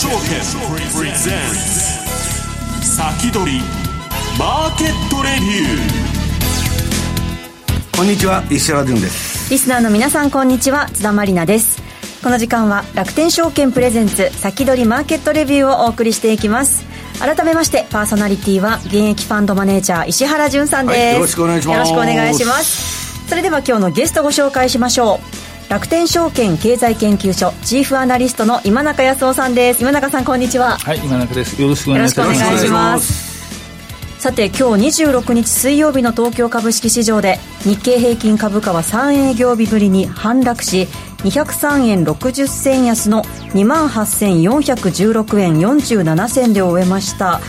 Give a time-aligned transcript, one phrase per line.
[0.00, 0.16] 証券
[0.96, 3.60] プレゼンツ先取り
[4.38, 9.50] マーケットレビューこんにちは石原潤です。
[9.50, 10.88] リスナーの皆さんこんにちは。
[10.88, 11.82] 津田まりなです。
[12.24, 16.82] この時間は楽天証券プレゼンツ先取りマーケットレビューをお送りしていきます。
[17.18, 21.76] 改めましてパーソナリティは現役ファンドマネージャー石原潤さんです、はい、よろしくお願いします。
[21.76, 23.28] よろしくお願いします。
[23.28, 29.82] それでは今日のゲストご紹介しましょう楽天証券経済研究所チーフアナリストの今中康夫さんです。
[29.82, 30.76] 今中さんこんにちは。
[30.78, 31.62] はい今中です。
[31.62, 33.30] よろしくお願いします。
[34.18, 40.88] さて今日26日水曜日の東京株式市場で日経平均株価は3営業日ぶりに反落し
[41.18, 43.22] 203円60銭安の
[43.54, 47.40] 2万8416円47銭で終えました。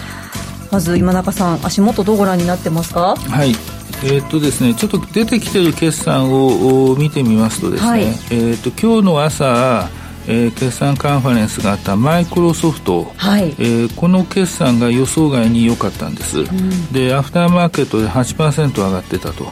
[0.71, 3.15] まず今中さん足元どうご覧になってますか？
[3.15, 3.55] はい
[4.03, 9.89] えー、っとですね、ちょっと出てきている決算を見てみますとですね、はい、えー、っと今日の朝
[10.27, 13.49] えー、決算カンファレンスがあったマイクロソフト、はい。
[13.57, 19.51] えー、この決算が予想外に良かったんです、うん、でアフターマーケットで8%上がってたと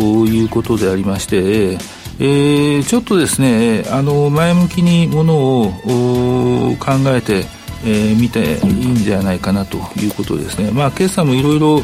[0.00, 7.46] いうことでありまして、えー、ちょっとですねあの前向きにものを考えて
[7.84, 11.82] えー、見ていいんじゃないかなということですね、まあ、決算もいろいろ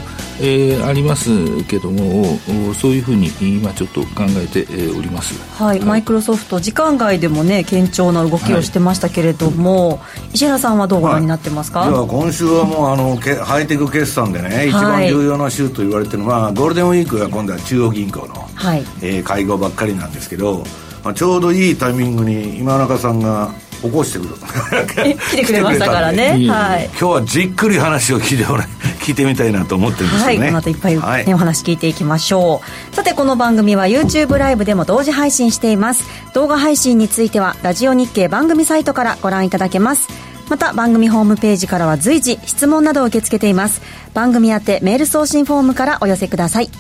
[0.85, 2.39] ありますけども
[2.75, 9.99] そういうふうに今ちょっと考えております、はい、はい、マイクロソフト時間外でもね堅調な動きをしてましたけれども、はい、
[10.35, 18.81] 石原さんはどうご覧になってますか、はい、今週はもうあのハイテク決算でね一番重要な週と言われてるのは、ゴールデンウィークが今度は中央銀行の、はい。
[19.03, 20.65] えー、会合ばっかりなんですけど、
[21.05, 23.53] まあ、ちょうどいいタイミングに今中さんが
[23.85, 24.35] 起こしてくる。
[25.31, 26.31] 来てくれましたからね。
[26.49, 28.45] はい、今日はじっくり話を聞いて
[29.05, 32.97] 聞いてみたいなと思ってるんですよね、はい、この後いっぱい、ね、はい、お話聞いていきましょう。
[32.97, 36.05] さてこの番組は YouTube ライブでも同時配信しています。
[36.33, 40.09] 動画配信についてはラジオ日経番組サイトからご覧いただけます。
[40.49, 43.83] また番組ホームページからは随時質問などを受け付けています。
[44.15, 46.71] 番組宛てメール送信フォームからお寄せください。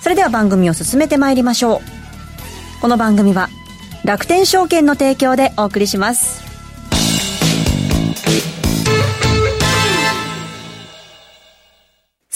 [0.00, 2.02] それでは番組を進めてまいりましょう。
[2.80, 3.48] この番組は
[4.04, 6.41] 楽天証券の提供でお送りします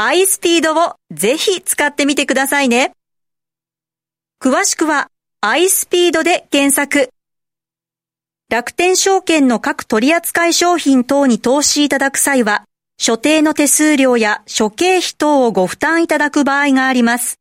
[0.00, 2.92] iSpeed をぜひ使ってみてくださいね。
[4.42, 5.08] 詳しくは
[5.42, 7.10] iSpeed で検索。
[8.48, 12.64] 楽天証券の各取扱商品等に投資いただく際は、
[12.96, 17.38] 所定の手数料や諸経費等をご負担いただく場合があります。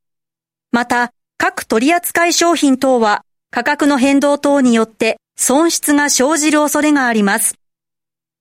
[0.73, 3.21] また、各取扱商品等は
[3.51, 7.55] 価格の変動等によって損失が生じる恐れがあります。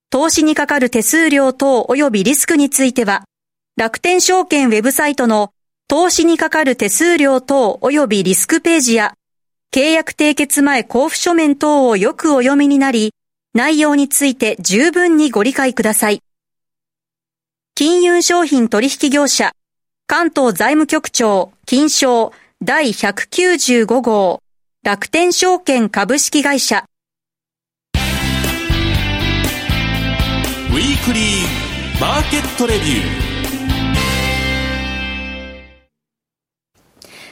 [0.09, 3.23] 投資にかかる手数料等及びリスクについては、
[3.79, 5.53] 楽天証券ウェブサイトの
[5.87, 9.13] 投資にかかる手数料等及びリスクページや、
[9.73, 13.13] 契約締結前交付書面等をよくお読みになり、
[13.53, 16.21] 内容について十分にご理解ください。
[17.73, 19.53] 金融商品取引業者、
[20.07, 24.41] 関東財務局長、金賞第195号、
[24.83, 26.83] 楽天証券株式会社。
[27.93, 33.28] ウィークリーマーケットレビュー。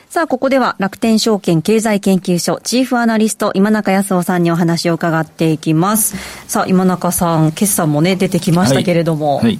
[0.09, 6.15] さあ、ここでは楽天証券経済研究所チーフアナリスト今中康夫さんにお話を伺っていきます。
[6.47, 9.37] さあ、今中さん、決算もね、出てきましたけれども。
[9.37, 9.59] はい、はい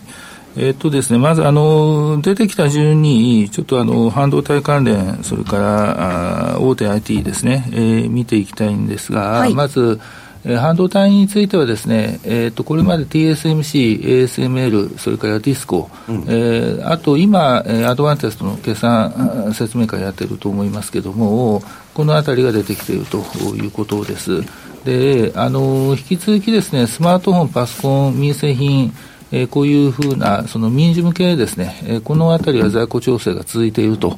[0.59, 9.99] えっとですね、まず、あの、出てきた順に、ちょっとあの、半導体関連、それから、あ大手 IT ですね、えー、見ていきたいんですが、はい、まず、えー、
[10.43, 21.61] 半導体についてはですね、えっ、ー、と、これまで TSMC、ASML、それからディスコ、うん、えー、あと今、アドバンテストの決算説明会やってると思いますけども、
[21.93, 23.17] このあたりが出てきていると
[23.55, 24.43] いうことです。
[24.85, 28.93] で、あの、引き続きですね、スマートフォン、パソコン、民生品、
[29.31, 34.17] えー、こういうふうなその民事向けですね、えー、このあたりは在庫調整が続いていると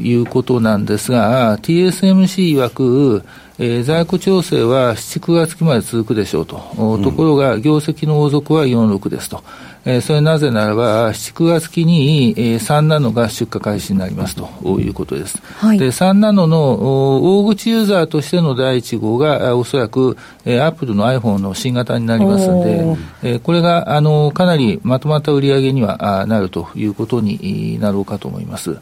[0.00, 3.24] いうことなんですが、TSMC 曰く、
[3.60, 9.42] えー、在庫調整は7、9月期まで続くでしょうと、うん、ところが業績の王族は46ですと、
[9.84, 14.48] えー、それなぜならば、7、9月期に、えー、3ナノが出荷開始になりますと。
[14.78, 15.42] いうことです。
[15.56, 28.76] はい、で、3ナノの大口ユーザーとしての第1号が、おそらく、えー、アップルの iPhone の新型になりますので、えー、これが、あの、かなりまとまった売り上げにはなるということになろうかと思います。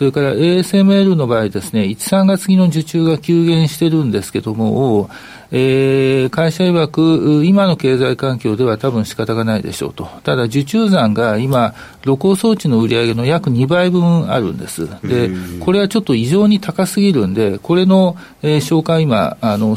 [0.00, 5.10] それから ASML の場合ですね、1、3月期の受注が急減してるんですけども、
[5.50, 10.08] えー、会社曰く、今の経済環境では多分仕方がないでしょうと。
[10.22, 14.88] ただ、受注残が今、露光装置の売り上げの約2倍分あるんです。
[15.06, 15.30] で、
[15.60, 19.76] これはちょっと異常に高すぎるんで、これの、えー、消化を今、あの、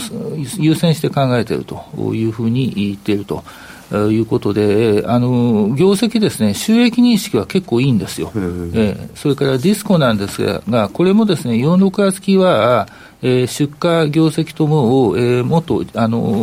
[0.57, 1.83] 優先して考えていると
[2.13, 3.43] いうふうに言っていると。
[3.97, 8.31] いうことで、あの業績ですね、収益認識は結構いいんですよ。
[8.35, 12.87] えー、それからディスコなんですが、これもですね、4、6月期は、
[13.21, 16.33] えー、出荷業績とも、えー、もっと、あの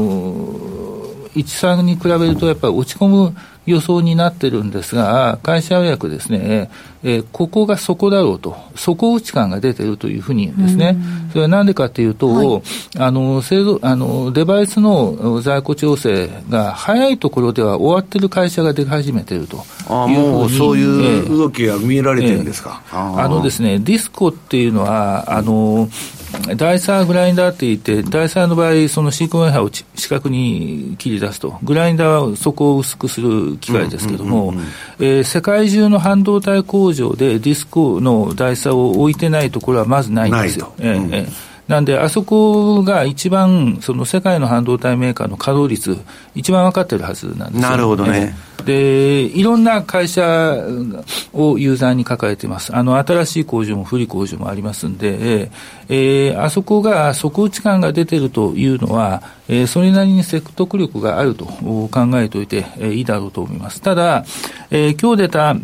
[1.34, 1.42] ー、1、
[1.78, 3.36] 3に比べるとやっぱり落ち込む
[3.66, 6.70] 予想になってるんですが、会社予約ですね、
[7.02, 10.96] えー、ここが底だろうと、底打ち感が出てるというふうに言うんですね。
[11.30, 12.62] それはなんでかというと、はい、
[12.98, 22.82] あの、製造、あの、デバイスの在庫調整が早いところでは終わってる会社が出始めてるというあもうそういう動きが見えられてるんですか？
[22.92, 25.88] えー、あのですね、ディスコっていうのは、あの、
[26.56, 34.54] ダイサーグラインダーって言って、ダイサーの場合、そのシークン波を四角に切り出すと、グラインダーはそこを薄くする機械ですけども、
[34.98, 40.72] 世界中の半導体工場でディスコのダイサーを置いてないところはまずないんですよ。
[40.78, 45.96] えーえーなんで、あそこが一番、その世界の半導体メーカーの稼働率、
[46.34, 48.34] 一番分かってるはずなんですなるほどね。
[48.64, 50.22] で、いろんな会社
[51.32, 52.74] をユーザーに抱えています。
[52.74, 55.48] あの、新しい工場も古い工場もありますんで、
[55.88, 63.80] えー、あそこが底打ち感が出てるというのは、えー、それなりに説得力があると考えておいて、えー、いいだろうと思います。
[63.80, 64.24] ただ、
[64.72, 65.54] えー、今日出た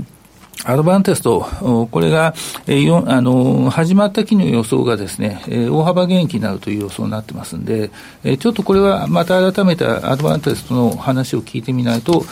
[0.65, 1.41] アドバンテスト、
[1.91, 2.35] これが、
[2.67, 7.91] えー、あの始まった期の予想がですね、えー、大幅減益になるという予想になってますんで、
[8.25, 12.25] えー、ちょっとこれはまた改めてアドバンテストの話を聞いてみないと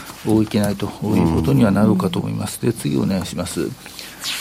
[0.43, 2.61] いけないということにはなろうかと思います。
[2.63, 3.69] で、次お願いします。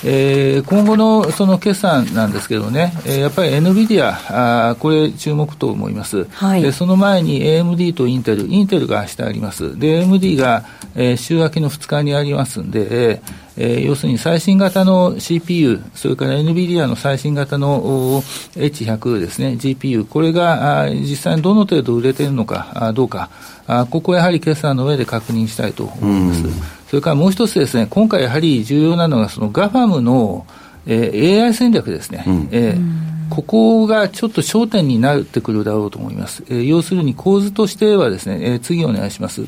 [0.05, 6.71] えー、今後のその決算なんですけどね、えー、やっぱり NVIDIA、あこれ注目と思います、はい、で。
[6.71, 9.77] その前に AMD とインテル、インテルが明日あります。
[9.77, 10.63] で、AMD が、
[10.95, 13.21] えー、週明けの2日にありますんで、
[13.57, 18.21] えー、要するに最新型の CPU、それから NVIDIA の最新型の
[18.55, 23.29] H100 ですね、GPU、これがあ実際にどの程度売れているのかあどうか
[23.67, 26.43] あ、ここはやはり決算の上で確認したいと思います。
[26.89, 30.45] それからもう一つですね、今回やはり重要なのが、その GAFAM の、
[30.85, 32.23] えー、AI 戦略ですね。
[32.27, 36.43] うん、えー、ここがちょっと焦点になってくるだろうと思います。
[36.49, 39.43] えー、要するに構図としてはですね、えー、次お願いします。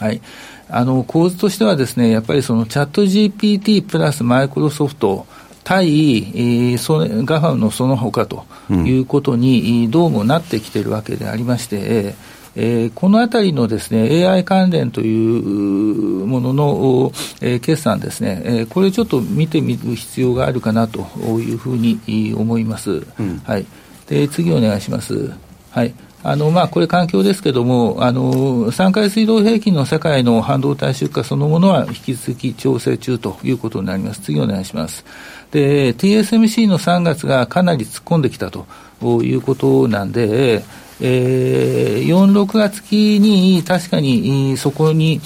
[0.00, 0.20] はい。
[0.68, 5.26] あの、構図としてはですね、やっぱりそのチャット GPT プラスマイクロソフト、
[5.64, 12.14] 対、えー、そガファムのその他ということに、どうもなってきてるわけでありまして、
[12.54, 21.00] えー、このあたりのですね、AI 関連というものの、えー、決算ですね、えー、これちょっと見てみる必要があるかなと
[21.40, 23.06] いうふうに思います。
[23.18, 23.66] うん、はい。
[24.08, 25.32] で、次お願いします。
[25.70, 25.94] はい。
[26.24, 34.20] あの、まあ、これ環境ですけれども、あの、3回水道平均の世界の半導体出荷そのものは引き続き調整中ということになります。
[34.20, 35.04] 次お願いします。
[35.50, 38.66] で、TSMC の3月がかなり突っ込んできたと
[39.22, 40.62] いうことなんで、
[41.04, 45.20] えー、4、6月期に確かにそこに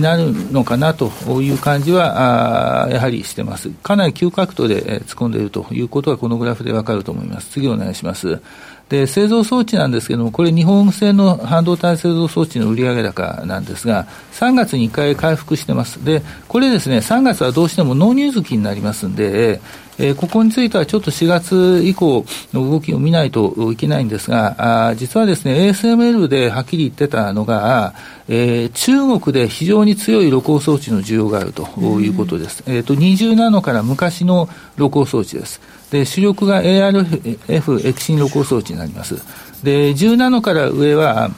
[0.00, 3.70] なるのかなという感じは、あやはりしてます。
[3.70, 7.48] かなり急角度で突っ込んでいるということは、このグラフでわかると思います。
[7.48, 8.40] 次お願いします。
[8.88, 16.04] で、製造装置なんですけれども、これ日本製の半導体製造装置の売上高なんですが、3月に1回回復してます。
[16.04, 19.60] で、これですね、3月はどうしても納入月になりますんで、
[19.98, 27.94] えー、ここについてはちょっと4月以降の動きを見ないといけないんですが、あ実はですね、ASML ではっきり言ってたのが、
[28.28, 31.66] えー、中国で非常に強い露光装置の需要があると
[32.00, 32.62] いうことです。
[32.66, 35.60] えっ、ー、と、20ナノから昔の露光装置です。
[35.90, 39.16] で、主力が ARF 液芯露光装置になります。
[39.62, 41.30] で、10ナノから上は、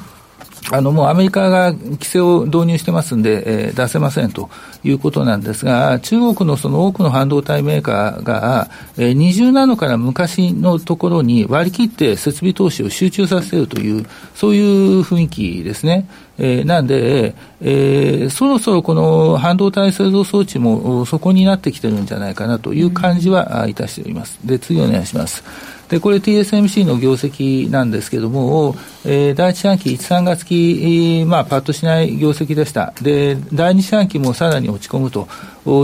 [0.71, 4.51] あの、もうアメリカが規制を導入してますんで、えー、出せませんと
[4.85, 16.07] いうことなんですが、中国のその多くの半導体メーカーが、えー、20ナノから昔のところに割り切って設備投資を集中させるという、そういう雰囲気ですね。
[16.39, 24.39] えー、なんで、えー、そろそろこの半導体製造装置もそこになってきてるんじゃないかなという感じはいたしております。
[24.45, 25.43] で、次お願いします。
[25.89, 28.77] で、これ TSMC の業績なんですけども、
[29.07, 32.93] えー、第一四半期、1、3月期、まあ、パッとしない業績でした。
[33.01, 35.27] で、第二四半期もさらに落ち込むと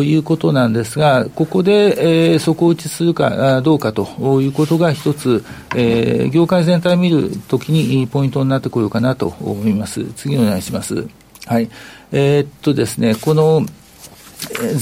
[0.03, 5.43] いうことなんですが、ここで、えー、底打ちするかどうかということが一つ、
[5.75, 10.05] えー、業界全体を見るときにポイントになってこようかなと思います。
[10.17, 11.07] 次お願いします。
[11.47, 11.69] はい。
[12.13, 13.67] えー、っとですね、この、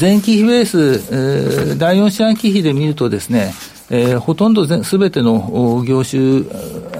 [0.01, 0.79] 前期比ベース、
[1.15, 3.53] えー、第4四半期比で見るとですね、
[3.91, 6.45] えー、ほとんどすべての業種、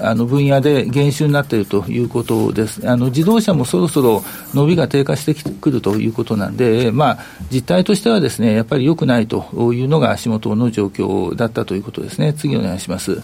[0.01, 2.87] あの分野で減収になっているということです。
[2.87, 7.19] あの自動車もそろそろ伸びが低下してくるということなんで、まあ、
[7.51, 12.33] 実態としてはですね、やっぱり良くないというのが足元の状況だったということですね。
[12.33, 13.23] 次お願いします。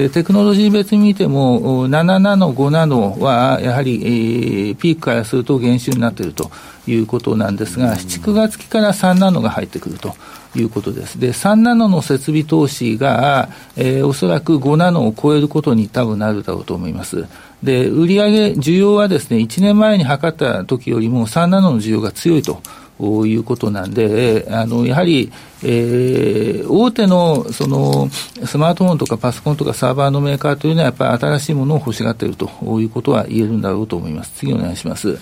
[0.00, 6.50] でテクノロジー別に見ても、7ナノ、5ナノはやはり、えー、ピークからすると減収になっていると
[6.86, 10.14] いうことなんですが、7、9月期から3ナノが入ってくると
[10.56, 11.20] いうことです。
[11.20, 17.26] で、3ナノの設備投資が、えー、おそらく5ナノを超えることに多分なるだろうと思います。
[17.62, 22.62] で、売上需要はですね、1年前に測った時よりも3ナノの需要が強いと。
[23.00, 28.08] いうことなんで、あのやはり、えー、大手のその
[28.44, 34.32] スマートフォンとかパソコンとかサーバーのメーカーというのは、やっぱり新しいものを欲しがっているということは言えるんだろうと思います。
[34.36, 35.18] 次お願いします。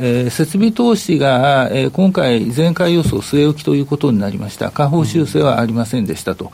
[0.00, 6.50] えー、設備投資が、えー、今回、前回予想据え置きということになりました、下方修正はありませんでしたと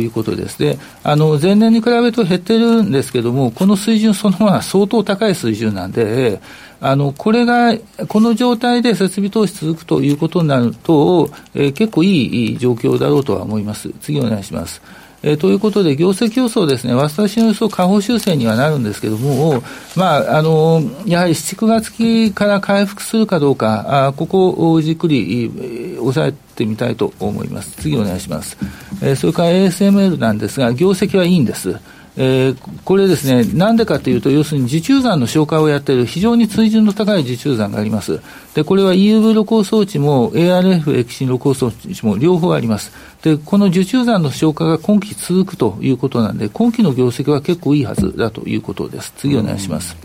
[0.00, 0.58] いうことです。
[0.58, 6.40] であの前年に比べると減ってるんですけれども、この水準そのものは相当高い水準なんで、
[6.80, 7.76] あのこれが、
[8.08, 13.90] この状態で設備投資続くということになると、えー、結構いい状況だろうとは思います。
[14.00, 14.80] 次お願いします。
[15.22, 19.62] えー、ということで、業績予想ですね、私の予想、下方修正にはなるんですけれども、
[19.96, 27.72] まあ、あの、やはり7、9月期から回復するかどうか、あここをじっくり抑えてみたいと思います。
[27.72, 28.56] 次お願いします。
[29.02, 31.76] えー、それから ASML なんですが、業績はいいんです。
[32.20, 38.20] えー、これですね、なんでかというと、要するに受注残の消化をやっている非常に水準の高い受注残があります。
[38.54, 42.90] で、これは EUV 露光装置も ARF 液晶露光装置も両方あります。
[43.22, 49.12] で、この受注残の消化が今期続くということなんで、今期の業績は結構いいはずだということです。
[49.16, 49.96] 次お願いします。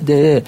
[0.00, 0.44] で、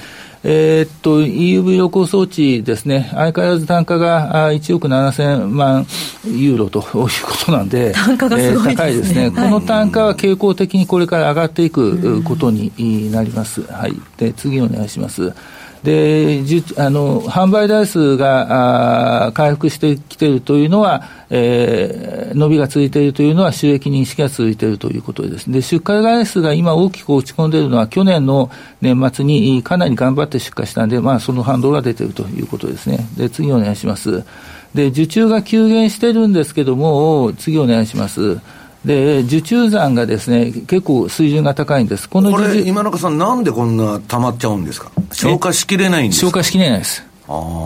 [0.49, 5.85] えー、っと、EUV 露光装置ですね、相変わらず単価が1億7000万
[6.25, 7.09] ユーロと いうこ
[7.45, 13.63] となんで、単価がすごい、ねえー、高いですね、この単価は傾向的にこれから上がっていくことになります。
[13.63, 13.97] はい。
[14.19, 15.33] で、次お願いします。
[15.87, 16.43] で
[16.79, 25.49] あの販売台数が回復してきているというのは、えー、伸びが続いているというのは、収益認識が続いているということです。
[25.49, 28.51] で出荷台数が今、大きく落ち込んでいるのは、去年の
[28.81, 33.07] 年末にかなり頑張って出荷したんで、まあ、その反動が出ているということですね。
[33.17, 34.25] で次お願いします。
[34.75, 38.41] で受注が急減してるんですけども、次お願いします。
[38.87, 47.05] で受注残がですね結構水準が高いんです、このこれ、今中さん、なんでこんな溜まっちゃうんですか、消化しきれないんです消化しきれないです。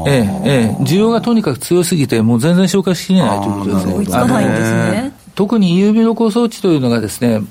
[0.06, 3.94] ええええ、需要がとにかく強すぎて、もう全然消化しきれないということですね。
[3.94, 5.12] 追いつかないんですね。
[5.34, 7.42] 特に EUV 露光装置というのがですね、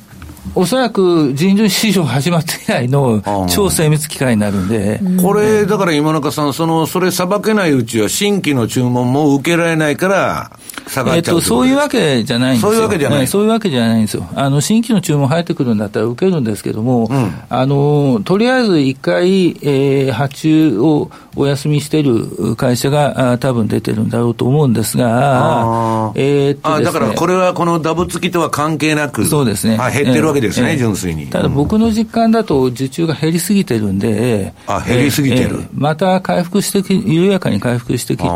[0.55, 4.99] おそらく人類史上始まって以来の超精密機械になるんで。
[5.21, 10.51] これ、だから今中さん、その、それさばけないうちは新規の注文も受けられないから、
[10.89, 12.71] 下がっちゃう、えっと、そういうわけじゃないんですよ。
[12.71, 13.27] そういうわけじゃない。
[13.27, 14.27] そういうわけじゃないんですよ。
[14.35, 29.77] あの、新規の注文入ってくるんだったら受けるんですけども、うん、あの、とりあえず一回、えー、発注をお休みしている会社があ多分出てるんだろうと思うんですが、えー、っと、ね、だからこれはこのダブ付きとは関係なく、そうですね。
[29.77, 31.27] 減ってるわけですね、えー、純粋に。
[31.27, 35.63] ただ僕の実感だと受注が減りすぎてるんで、あ、減りすぎてる。
[35.73, 38.27] また回復してき、緩やかに回復してきくる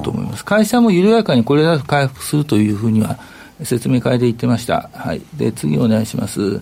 [0.00, 0.44] と思います。
[0.44, 3.18] 会社も緩やかにこれだと回復するというふうには
[3.64, 4.90] 説明会で言ってました。
[4.92, 5.20] はい。
[5.36, 6.60] で、次お願いします。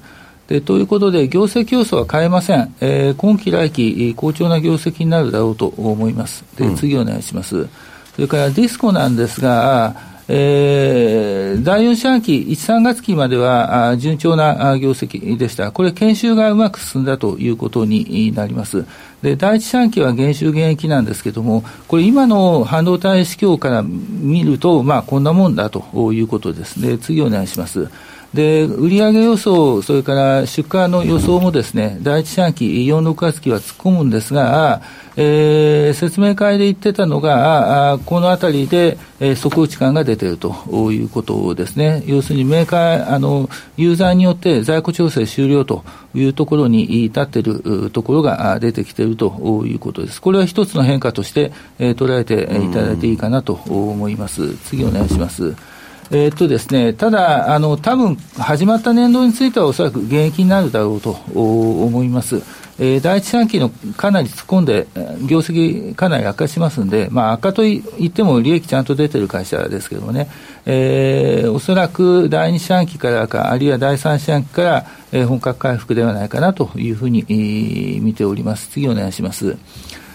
[0.52, 6.44] でということで、業績予想は変えません、えー、今期来期、好調な業績になるだろうと思います。
[6.56, 7.56] で、次お願いします。
[7.56, 7.70] うん、
[8.14, 9.96] それからディスコなんですが、
[10.28, 15.72] えー、第4四半期、1、3月期まではあ順調な業績でした。
[15.72, 18.84] これ、研修がうまく進んだということになります。
[19.22, 26.78] で、第1四半期は減収減益なんですけれども、これ、今の半導体市況から見ると、まあ、こんなもんだということです。
[26.82, 27.88] で、次お願いします。
[28.34, 34.80] で、売上予想、それから出荷の予想もですね、第一四半期、4、6月期は突っ込むんですが、
[35.16, 40.54] えー、説明会で言ってたのが、あこのあたりで、えー、底打ち感が出ていると
[40.92, 42.02] いうことですね。
[42.06, 45.84] 要するにメーカー、あの、ユーザーによって在庫調整終了と
[46.14, 50.22] いうところに至っているところが出てきているということです。
[50.22, 54.56] これは一つの変化として、えー、捉えていただいていいかなと思います。
[54.64, 55.54] 次お願いします。
[56.14, 62.42] えー、っとですね、ただ、あの、多分始まった年度についてはおそらく減益になるだろうと思います。
[62.78, 64.86] えー、第一四半期のかなり突っ込んで、
[65.26, 70.28] 業績かなり悪化しますんで、まあ、悪化といっても利益ちゃんと出てる会社ですけどもね、
[70.66, 78.68] えー、おそらく第二四半期からか、あるいは第三四半期から、えー、本格回復ではないかなというふうに、えー、見ております。
[78.68, 79.56] 次お願いします。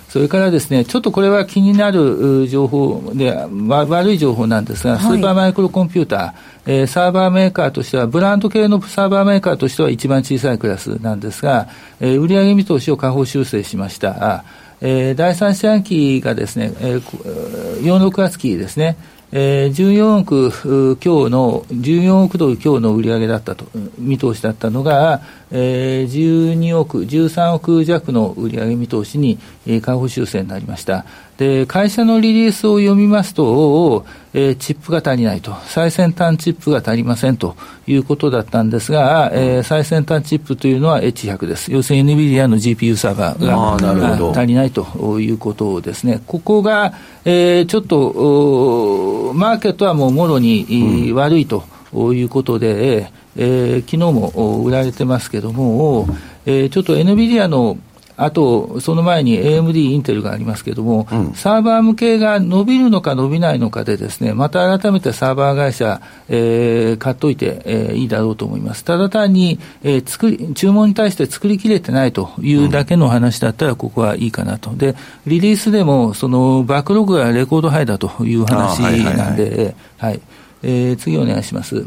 [0.09, 6.33] それからですね、ちょっとこれは気になる情報で、悪い情報なんですが、スーパーマイクロコンピューター、はい、
[6.65, 11.67] えー、サーバーメーカーとしては、ブランド系のサーバーメーカーとしては一番小さいクラスなんですが、
[11.99, 14.45] えー、売上見通しを下方修正しました。
[14.79, 18.95] えー、第三四半期がですね、えー、4、6月期ですね、
[19.31, 23.65] えー、14億強の、14億ドル強の売り上げだったと、
[23.97, 31.05] 見通しだったのが、えー、12億、13億弱の売り上げ見通しに、えー、下方修正になりました。
[31.37, 41.71] で、会社のリリースを読みますと、えー、チップが足りないと、最先端チップが足りませんということだったんですが、えー、最先端チップというのは H100 です。
[41.71, 46.21] 要するに NVIDIA の GPU サーバーが足りないということですね。
[46.25, 50.65] ここが、えー、ちょっと、マーケットはもうもろに、
[51.09, 51.63] うん、悪いと
[51.93, 56.07] いうことで、えー、昨日も売られてますけども、
[56.47, 57.77] えー、ちょっと NVIDIA の
[58.17, 68.83] あと、その前に AMD、インテルがありますけれども、うん、サーバー向けが伸びるのか伸びないのかでですね、また改めてサーバー会社、えー、買っといて、えー、いいだろうと思います。
[68.83, 74.75] ただ単に、えー、作り、注文に対して作りきれてないというだけの話だったら、ここはいいかなと。
[74.75, 74.95] で、
[75.27, 80.19] リリースでも、その、バックログがレコードハイだという話なんで、はい、
[80.63, 81.85] えー、次お願いします。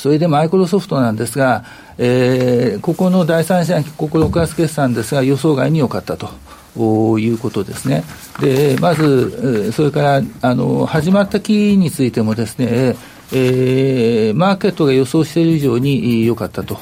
[0.00, 1.64] それでマイクロソフトなんですが、
[1.98, 6.30] えー、ここの第三四半期、ここ6月決算ですが、予想外に良かったと。
[6.76, 8.04] いうことですね。
[8.40, 12.96] で、まず、それから、あの、始まった期についてもですね、
[13.32, 16.78] えー、マーケットが予想している以上に良かったと、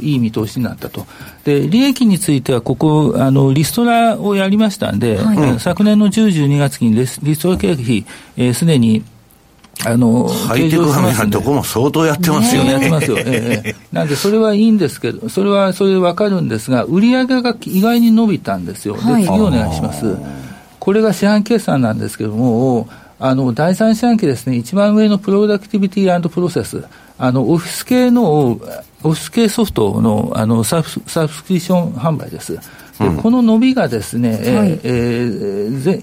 [0.00, 1.06] いい見通しになったと。
[1.44, 8.04] で、利益については、ここ、あの、リストラをやりましたんで、はい、昨年の10、12月期にリストラ経費、す、
[8.38, 9.04] えー、で、に
[9.84, 12.72] あの、ハイテクファミリーとこも相当やってますよね。
[12.72, 13.18] やってますよ。
[13.18, 13.76] ええ。
[13.92, 18.94] なんで、それはいいんですけど、それはそれでわかるんですが、売上が意外に伸びたんですよ。
[18.94, 20.16] で、次お願いします。
[20.80, 26.84] これが四半決算なんですけども、あの、第三四半期ですね、一番上のプロダクティビティプロセス、
[27.18, 32.58] あの、オフィス系の、オフィス系ソフトの、あの、サブサブスクリプション販売です。
[32.98, 36.00] で、うん、この伸びがですね、はい、えー、ぜ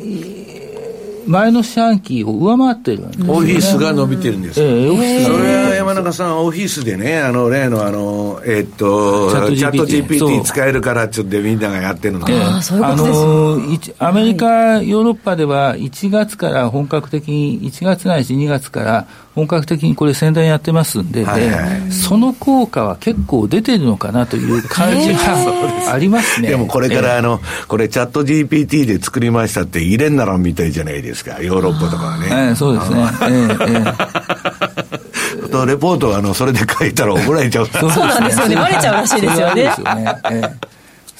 [1.27, 4.61] 前の四半期を上回ってるんです、ね、オフィスが伸びてるんです。
[4.61, 13.59] えー、オフィスそれは山中さん、オフィスでね、あの例のあの、えー、っとチャット GPT 使えるからちょっとみんながやってるので、ああの
[13.99, 25.19] アメリカ、ヨーロッパでは1月から本格的に、1月ないし2月から本格的にこれ宣伝やってますんで、はいはい、その効果は結構出てるのかなという感じが
[25.91, 26.49] ありますね。
[26.49, 32.27] でもこれからあの、これチャット GPT で作りましたって入れんならみたいじゃないですか、ヨーロッパとかはね。
[32.29, 33.09] えー、そうですね。
[33.21, 39.73] えー、 とレポートはあのそれで書いたら怒られちゃうそうなんですよね、バレちゃうらしいですよね。
[39.75, 40.51] そよね、えー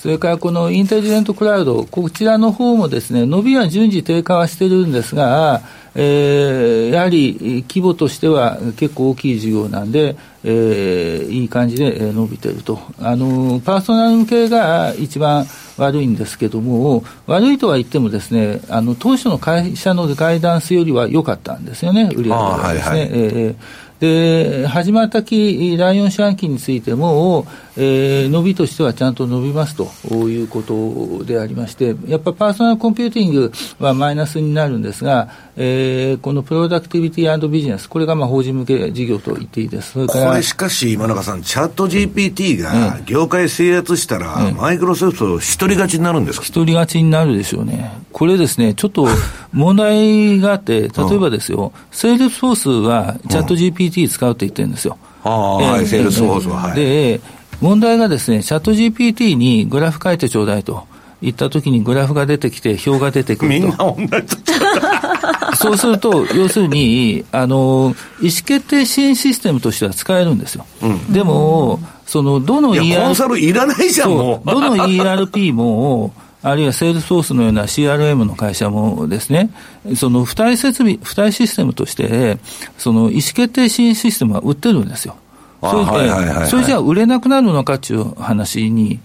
[0.03, 5.62] それからこのインテリジェントクラウド、こちらの方もですね、伸びは順次低下はしてるんですが、
[5.95, 12.82] えー、やはり規模としては結構大きい事業なんで、えー、いい感じで伸びてると。
[12.99, 15.45] あの、パーソナル向けが一番
[15.78, 23.00] 悪いんですけども、悪いとは言ってもですね、あの、当初の会社のガイダンスよりは良かったんですよね、売り上げがですね。
[23.00, 29.90] はいはい、えーで、始まった期、第4四半期についても、えー、伸びとしてはちゃんと伸びますと
[30.30, 40.06] いうことでありまして、やっぱパーソナルコンピューティングはマイナスになるんですが、えー、この productivity business、これがまあ法人向け事業と言っていいです。
[40.06, 46.46] これしかし、今中さん、チャット GPT が業界制圧したら、うん、マイクロソフト一人勝ちになるんですか？
[46.46, 47.92] 一人勝ちになるでしょうね。
[48.12, 49.08] これですね、ちょっと
[49.52, 54.98] 問題があって、例えばですよ、セールスフォースはチャット GPT 使うと言ってるんですよ。
[55.24, 56.56] ああ、はい、セールスフォースは。
[56.58, 57.22] はい、で、
[57.63, 60.86] 問題がですね、チャット GPT にグラフ書いてちょうだいと。
[61.21, 63.95] 言ったときにグラフが出てきて、表が出てくると。
[63.97, 64.38] みんな同じ
[65.56, 70.65] そうすると、要するに、あの、意思決定支援システムとしては使えるんですよ。
[70.82, 74.49] うん、でも、その、どの ERP、コンサルいらないじゃん、もう。
[74.49, 79.49] どの ERP も、あるいはセールスフォースのような CRM の会社もですね、
[79.95, 82.38] その付帯設備、付帯システムとして、
[82.78, 85.15] その意思決定支援システムは売ってるんですよ。
[85.63, 88.99] それで、それじゃあ売れなくなるのかっていう話に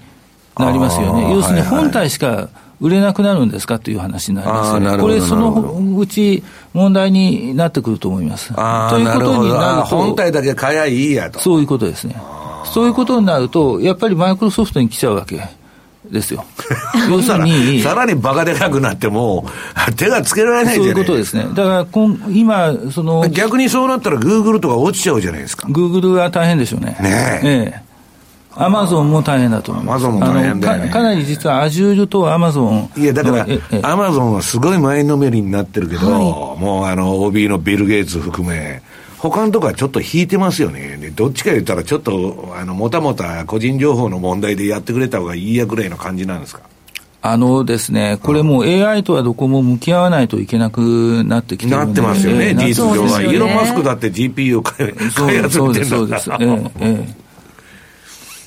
[0.59, 1.33] なりますよね。
[1.33, 2.49] 要するに本体しか
[2.81, 4.99] 売れなくなるんですかという話になりますよね。
[4.99, 6.43] これ、そのうち
[6.73, 8.55] 問題になってくると思います。
[8.55, 9.97] ということになると。
[9.97, 11.41] 本体だけ買えばいいやと。
[11.41, 12.17] そういうことですね。
[12.65, 15.58] そういうことになると、やっぱりマイクロソフトに来ちゃうわけ。
[16.11, 16.45] ですよ。
[17.11, 17.81] 要する に。
[17.81, 19.47] さらにバカでかくなっても、
[19.97, 21.47] 手がつけられないそういうことですね。
[21.55, 21.87] だから
[22.31, 23.27] 今、その。
[23.29, 25.67] 逆にそうなったら、グーグルとか落ちちゃうじゃないですか。
[25.71, 26.97] グーグルは大変でしょうね。
[27.01, 27.49] ねえ。
[27.49, 27.89] ええ
[28.61, 30.05] アマゾンも大変だと思います。
[30.07, 32.91] アマゾンも大変だよ、ね、かなり実はアジュールとアマゾン。
[32.97, 33.47] いや、だから、
[33.89, 36.21] アマゾンはすごい前のめりになってるけど、はい、
[36.61, 38.83] もうあの、OB のビル・ゲイツ含め、
[39.19, 40.97] 他のとこはちょっと引いてますよね。
[40.97, 46.63] でどっちか言ったら、ちょっと、あの、もたもた個人情報の問題でやってくれた方がいいやぐらいの感じなんですか？
[47.21, 53.21] あのですね、これもう AI とはどこも向き合わないといけなくなってきてるなってますよね、事実上は。
[53.23, 56.31] イーロン・マスクだって GPU を開発してるんだそうです、そうです。
[56.31, 57.15] ええええ、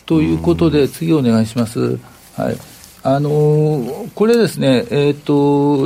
[0.05, 1.99] ということで、次お願いします。
[2.37, 2.57] はい。
[3.03, 5.33] あのー、これですね、えっ、ー、と、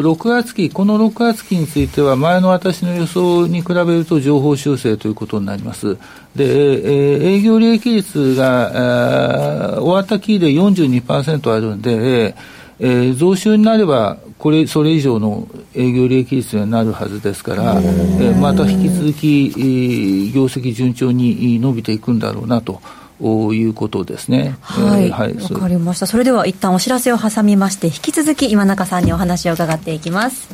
[0.02, 5.96] 6月期、この6月期については、前の私の予想に比べると情報修正ということになります。
[6.36, 12.36] で、えー、営業利益率が、終わった期で42%あるんで、
[12.80, 22.82] えー、増収になれば、これ、それ以上の営業利益率になるはずですから、えー、また引き続き、えー、業績順調に伸びていくんだろうなと。
[23.22, 24.58] いうことですね。
[24.62, 25.10] はい。
[25.10, 26.08] わ、はい、かりました。
[26.08, 30.48] それでは一旦お知らせを挟みまして、引き続き今中さんにお話を伺っていきます。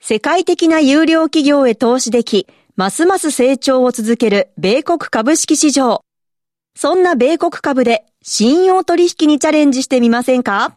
[0.00, 6.02] 世界的な有料企業へ投資でき、ますます成長を続ける米国株式市場。
[6.74, 10.76] そんな米国株で信用取引にチャレンジしてみませんか？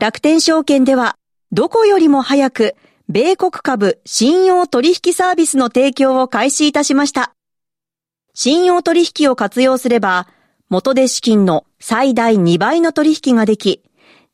[0.00, 1.16] 楽天証券では、
[1.52, 2.74] どこよりも早く、
[3.12, 7.34] 米国株信用取引サービスの提供を開始いたしました。
[8.34, 10.28] 信用取引を活用すれば、
[10.68, 13.82] 元で資金の最大2倍の取引ができ、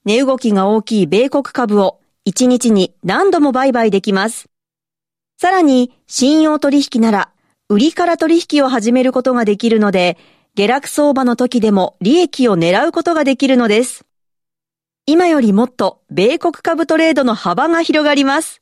[0.04, 4.50] 値動きが大きい米国株を1日に何度も売買できます。
[5.40, 7.30] さらに、信用取引なら、
[7.70, 10.18] 売りから取引を始めることができるので、
[10.54, 14.04] 下落相場の時でも利益を狙うことができるのです。
[15.06, 18.60] 今よりもっと米国株トレードの幅が広がります。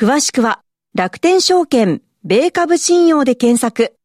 [0.00, 0.62] 詳しくは
[0.94, 3.96] 楽天証券米株信用で検索。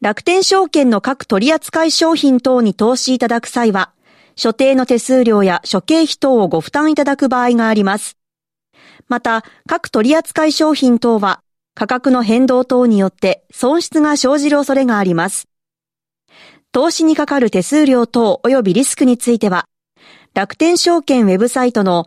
[0.00, 3.92] 楽天証券の各取扱商品等に投資いただく際は、
[4.36, 8.16] 所定の手数料や諸経費等をご負担いただく場合があります。
[9.06, 11.42] また、各取扱商品等は
[11.74, 15.46] 価格の変動等によって損失が生じる恐れがあります。
[16.72, 19.66] 投資にかかる手数料等及びリスクについては、
[20.32, 22.06] 楽天証券ウェブサイトの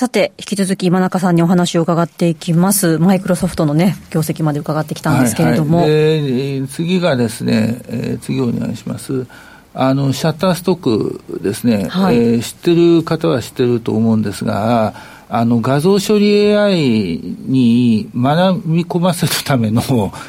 [0.00, 2.96] さて、引き続き今中さんにお話を伺っていきます。
[2.96, 5.82] マイクロソフトのね、業績まで伺ってきたんですけれども。
[5.82, 9.26] はいはい、次がですね、えー、次お願いします。
[9.74, 14.94] あの、シャッターストックですね、はい、えー、知ってる方は知ってると思うんですが、
[15.28, 19.82] あの画像処理 AI に学び込ませるための、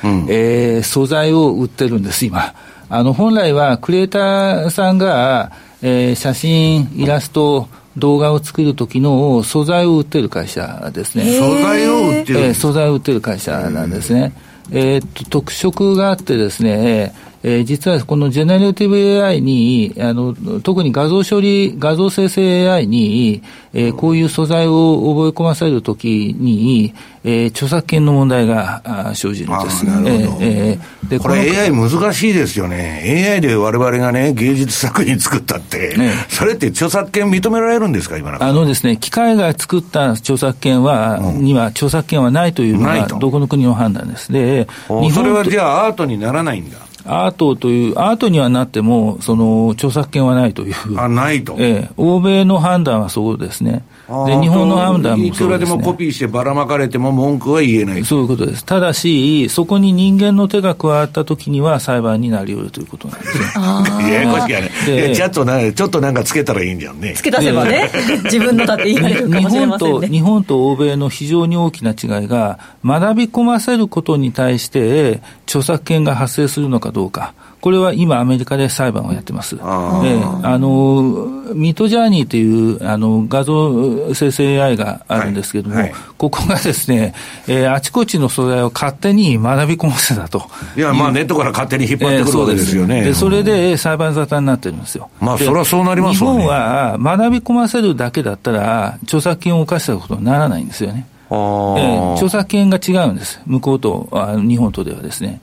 [0.03, 2.55] うん、えー、素材を売ってるんです、今。
[2.89, 11.25] あの本来はクリエイターさんが、えー、写真、イラスト、動画を作る時の素材を売ってる会社ですね。
[11.37, 14.33] 素材を売ってる、えー、素材を売ってる会社なんですね。
[14.71, 23.41] えー、っと、特色があってですね、えー、実はこのジェネラティブ AI に、あの、特に画像処理、画像生成 AI に、
[23.73, 29.85] えー、こういう素材を覚え込ませるときに、えー、著作権の問題が生じるんです。
[29.85, 30.45] なるほど。
[30.45, 33.31] えー、でこれ AI 難しいですよね。
[33.33, 44.31] AI で我々がね、芸術作品作ったって、ね、それって著作権認められるんですか、今あのですね、機械が作った著作権は、うん、には著作権はないというのが、どこの国の判断です。
[44.31, 46.77] で、日本それはじゃあアートにならないんだ。
[47.05, 50.99] アートという、アートにはなっても、その著作権はないという。
[50.99, 51.55] あ、ないと。
[51.59, 53.83] ええ、欧米の判断はそうですね。
[54.27, 58.03] で、日本の判断も、ね、いくらでもコピーしてばらまかれても文句は言えない。
[58.03, 58.65] そういうことです。
[58.65, 63.45] ただし、そこに人間の手が加わったときには裁判になり得るということなんですね。
[64.13, 65.15] ややこしいやね。
[65.15, 67.13] ちょっとな、ちょっとなんかつけたらいいんじゃんね。
[67.15, 67.89] つけ出せばね、
[68.25, 70.07] 自分のだって言いられるかもしれませんね。
[70.07, 77.33] 日本と欧米の非常に大きな違いが、学び込ませることに対して、著作権が発生するのかどうか。
[77.61, 79.55] これは今、アメリカで裁判をやってます。
[79.61, 87.13] あえあのミッドジャーニーというあの画像生成 AI があるんですけれども、はいはい、ここがですね、
[87.47, 90.49] えー、あちこちの素材を勝手に学び込ませたと。
[90.75, 92.99] いや、まあ、ネットから勝手に引っ張ってくるわけですよね。
[92.99, 95.09] えー、でそれで裁判沙汰になってるんですよ。
[95.19, 96.41] まあ、それはそうなりますよね。
[96.41, 101.05] 日本は学び込ませるだけだったら、著作権を犯したことにならないんですよね。
[101.29, 103.39] えー、著作権が違うんです。
[103.45, 105.41] 向こうと、あ日本とではですね。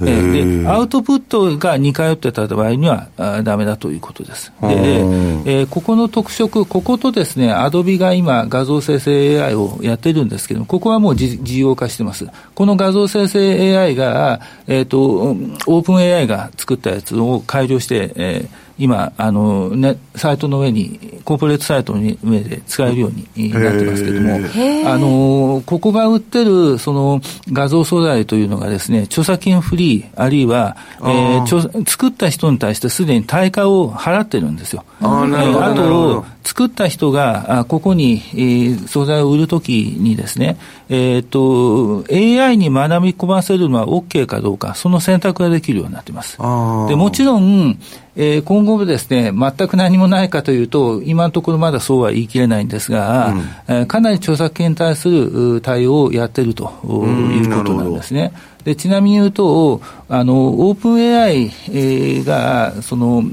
[0.00, 3.08] でアウトプットが似通ってた場合には
[3.44, 4.52] だめだということです。
[4.62, 12.26] で、えー、ここの特色、こことですね、アドビが今、画像生成 AI をやってるんですけどここはもう事業化してます。
[12.54, 27.20] この画像生成 AI が、えっ、ー、と、オープン AI が作ったやつを改良して、えー今あの、ね、サイトの上に、コーポレートサイトの上で使えるようになってますけれども、あのここが売ってるその
[27.52, 34.84] 画像素材というのがですね、著作権フリー、あるいは、えー、作った人に対してすでに対価を払ってるんですよ。
[35.04, 40.56] ああと、作った人が、あここに、えー、素材を売るときにですね、
[40.88, 46.38] えっ、ー、と、AI に学び込ませるのは OK かどうか、その選択ができるようになっています。
[46.38, 47.78] でもちろん、
[48.16, 53.38] えー、今後もですね、全く何もないかというと、今のところまだそうは言い切れないんですが、うん、
[53.68, 58.32] えー、かなり著作権に対する対応をやってるということなんですね。
[58.64, 63.24] でちなみに言うと、あの、オープン AI が、その、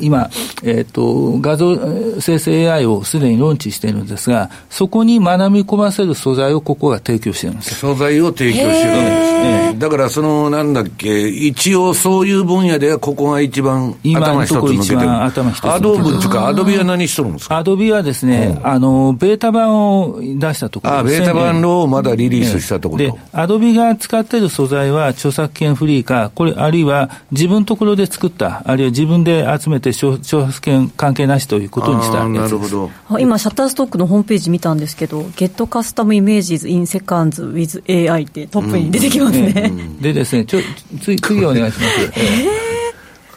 [0.00, 0.30] 今、
[0.62, 1.76] えっ、ー、と、画像
[2.20, 7.74] 生成 AI をすでにローンチしているんですが、そこに学び込ませる素材をここが提供してるんです。
[7.74, 9.76] 素材を提供してるんですね。
[9.78, 15.10] だから、その、なんだっけ、一応そういう分野ではここが一番頭一つ抜けてる。
[15.24, 17.58] 頭一つアドブっていうか、アドビは何しとるんですか？
[17.58, 23.04] アドビはですね、うん、あの、ベータ版を出したところあ、ベータ版をまだリリースしたところ。
[23.04, 32.74] で、アドビが使っている素材は著作権フリーか、これ、あるいは自分のところで作った、あるいは自分で集めて著作権関係なしということにしたやつです。
[33.18, 39.70] 今、シャッターストックのホームページ見たんですけど、ゲットカスタムイメージズインセカンズウィズ AI ってトップに出てきますね。
[39.70, 40.60] うん、でですね、ちょ
[41.00, 42.12] 次次お願いします。
[42.16, 42.46] え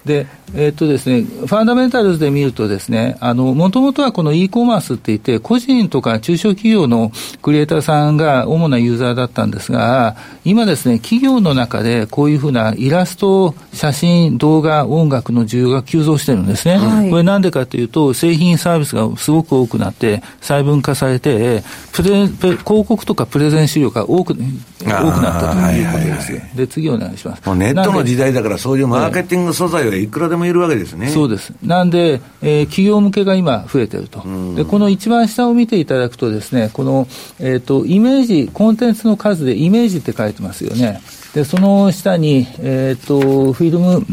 [0.06, 16.78] ー、でえっとですね、ファンダメンタルズで見るとですね、あの、もともとはこの e コマースって言って、個人とか中小企業のクリエイターさんが主なユーザーだったんですが、今ですね、企業の中でこういうふうなイラスト、写真、動画、音楽の需要が急増してるんですね。
[16.78, 24.40] はい、これなんでかというと、製品サービスがすごく多くなって、細分化されて、プレ広告とかプレゼン資料が多く、多く
[24.86, 26.32] なったということです。
[26.32, 27.42] はいはい、で、次お願いします。
[27.56, 31.08] ネットの時代だからそういうマーケティング素材はいくらでもいるわけですね。
[31.10, 31.54] そうです。
[31.64, 34.24] なんで、えー、企業向けが今増えてると。
[34.56, 37.08] で、この一番下を見ていただくとですね、この、
[37.40, 41.02] えっ、ー、と、イメージ、コンテンツの数でイメージって書いてますよね。
[41.34, 44.06] で、その下に、えっ、ー、と、フィルム、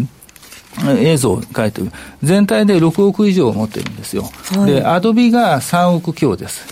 [0.99, 1.91] 映像を書いてる。
[2.23, 4.31] 全体で6億以上を持ってるんですよ。
[4.57, 6.67] はい、で、アドビが3億強です。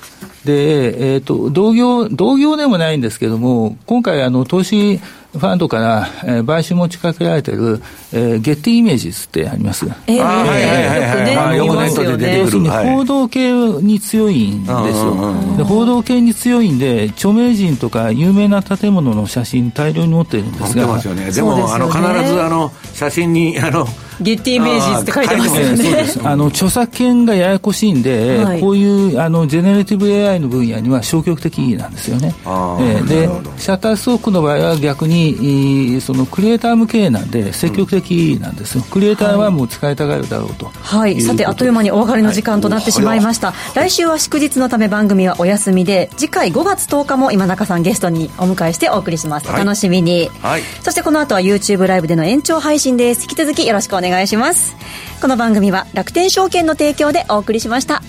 [0.44, 5.00] で、えっ、ー、と、同業、同業でもないんですけども、今回、あの、投資
[5.32, 7.80] ファンドから、えー、買収持ちかけられてる、
[8.12, 9.86] えー、ゲッティイメージズってあります。
[10.08, 11.56] えー、はいはいはいはい。
[11.56, 12.70] よくネットで出てくる。
[12.70, 15.34] 報道系に強いんですよ。
[15.56, 20.66] で報道系に強いんで、著名人とか有名な建物の写真大量に持ってるんですが。
[20.66, 21.30] 持ってますよね。
[21.30, 23.86] でも、でね、あの、必ずあの、写真に、あの、
[24.20, 26.28] ゲッティイメージズって書いてますよね。
[26.28, 32.34] あの、著作権がややこしいんで、はい、こういう、あの、ジェネレティブ AI の分野には消極的なんですよね。
[32.44, 33.28] えー、で、
[33.58, 38.84] シャッターストックの場合は逆に、そのクリエイター向けなんで、積極的なんですよ。
[38.90, 40.70] クリエイターはもう使いたがるだろうと。
[40.80, 41.20] はい。
[41.20, 43.54] さて、あっという間にお別れの時間となってしまいました。
[43.74, 49.48] 来週は祝日のため番組はお休みで、次回5月10日も今中さんゲストにお迎えしてお送りします。
[49.48, 50.30] お楽しみに。
[50.42, 50.62] はい。
[50.82, 53.22] そしてこの後は YouTube ライブでの延長配信です。
[53.22, 54.76] 引き続きよろしくお願いします。
[55.20, 58.02] この番組は楽天証券の提供でお送りしました。